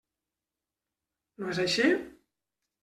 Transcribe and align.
No 1.43 1.53
és 1.55 1.63
així? 1.67 1.95